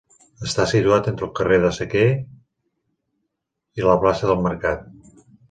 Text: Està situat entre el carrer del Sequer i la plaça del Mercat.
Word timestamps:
Està 0.45 0.63
situat 0.69 1.09
entre 1.11 1.27
el 1.27 1.33
carrer 1.39 1.59
del 1.63 1.75
Sequer 1.79 2.07
i 3.83 3.87
la 3.91 3.99
plaça 4.07 4.33
del 4.33 4.43
Mercat. 4.49 4.91